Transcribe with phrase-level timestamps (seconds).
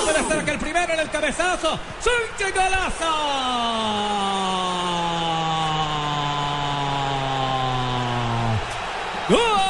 [0.00, 1.78] Servicio puede estar que el primero en el cabezazo.
[2.00, 3.06] ¡Sánchez golazo!
[9.28, 9.60] ¡Gol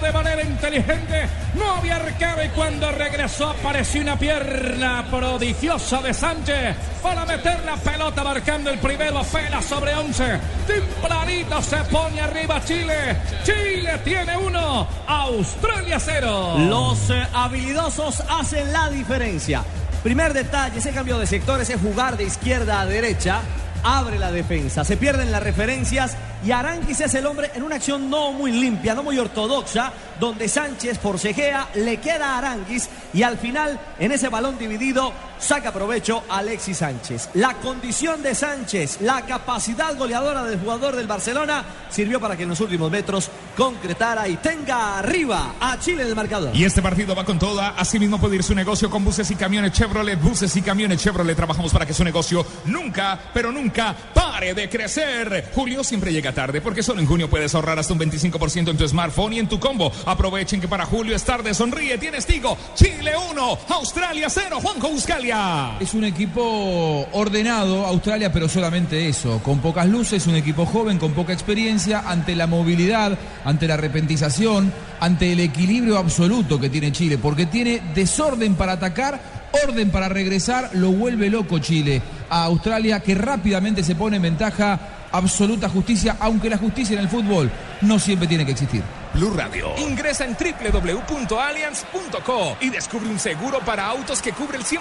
[0.00, 1.28] de manera inteligente.
[1.54, 7.76] No había arquero y cuando regresó apareció una pierna prodigiosa de Sánchez para meter la
[7.76, 10.40] pelota marcando el primero apenas sobre 11.
[10.66, 13.16] Tempranito se pone arriba Chile.
[13.44, 16.56] Chile tiene uno, Australia cero.
[16.58, 19.62] Los eh, habilidosos hacen la diferencia.
[20.02, 23.42] Primer detalle, ese cambio de sector, ese jugar de izquierda a derecha,
[23.82, 24.84] abre la defensa.
[24.84, 28.94] Se pierden las referencias y Aranguis es el hombre en una acción no muy limpia,
[28.94, 34.28] no muy ortodoxa, donde Sánchez forcejea, le queda a Aranguis y al final, en ese
[34.28, 37.30] balón dividido, saca provecho Alexis Sánchez.
[37.34, 42.50] La condición de Sánchez, la capacidad goleadora del jugador del Barcelona, sirvió para que en
[42.50, 46.54] los últimos metros concretara y tenga arriba a Chile en el marcador.
[46.54, 47.70] Y este partido va con toda.
[47.70, 50.20] Asimismo puede ir su negocio con buses y camiones Chevrolet.
[50.20, 51.34] Buses y camiones Chevrolet.
[51.34, 53.96] Trabajamos para que su negocio nunca, pero nunca
[54.30, 55.50] pare de crecer.
[55.52, 58.86] Julio siempre llega tarde porque solo en junio puedes ahorrar hasta un 25% en tu
[58.86, 59.90] smartphone y en tu combo.
[60.06, 61.52] Aprovechen que para julio es tarde.
[61.52, 62.56] Sonríe, tienes Tigo.
[62.76, 64.60] Chile 1, Australia 0.
[64.62, 65.76] Juanjo Buscalia.
[65.80, 69.40] Es un equipo ordenado, Australia, pero solamente eso.
[69.42, 74.72] Con pocas luces, un equipo joven, con poca experiencia, ante la movilidad, ante la repentización,
[75.00, 80.70] ante el equilibrio absoluto que tiene Chile, porque tiene desorden para atacar, orden para regresar,
[80.74, 84.78] lo vuelve loco Chile a Australia, que rápidamente se pone en ventaja
[85.12, 87.50] absoluta justicia, aunque la justicia en el fútbol
[87.80, 88.82] no siempre tiene que existir.
[89.14, 89.70] Blue Radio.
[89.78, 94.80] Ingresa en www.allianz.co y descubre un seguro para autos que cubre el 100%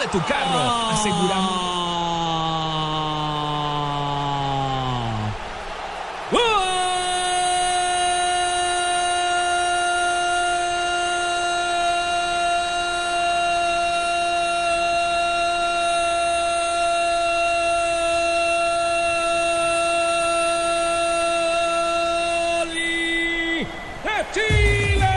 [0.00, 0.88] de tu carro.
[0.90, 1.97] Aseguramos.
[24.32, 25.08] Chile.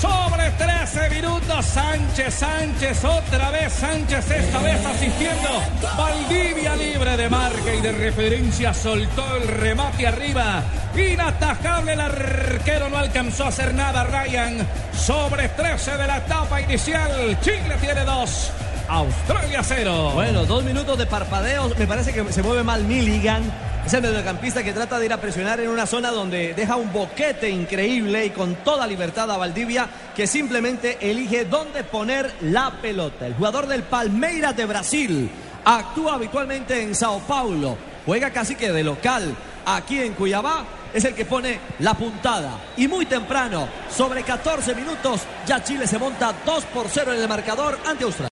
[0.00, 5.48] Sobre 13 minutos, Sánchez, Sánchez, otra vez Sánchez, esta vez asistiendo.
[5.96, 10.62] Valdivia libre de marca y de referencia, soltó el remate arriba.
[10.96, 14.66] Inatajable el arquero, no alcanzó a hacer nada Ryan.
[14.94, 18.50] Sobre 13 de la etapa inicial, Chile tiene dos.
[18.88, 20.10] Australia cero.
[20.14, 21.78] Bueno, dos minutos de parpadeos.
[21.78, 23.42] Me parece que se mueve mal Milligan.
[23.84, 26.92] Es el mediocampista que trata de ir a presionar en una zona donde deja un
[26.92, 33.26] boquete increíble y con toda libertad a Valdivia, que simplemente elige dónde poner la pelota.
[33.26, 35.30] El jugador del Palmeiras de Brasil
[35.64, 37.76] actúa habitualmente en Sao Paulo,
[38.06, 39.34] juega casi que de local
[39.66, 40.64] aquí en Cuyabá.
[40.94, 42.50] Es el que pone la puntada.
[42.76, 47.28] Y muy temprano, sobre 14 minutos, ya Chile se monta 2 por 0 en el
[47.28, 48.28] marcador ante Australia.